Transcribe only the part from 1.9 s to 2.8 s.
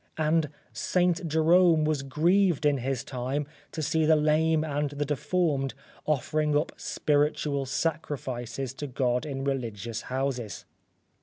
grieved in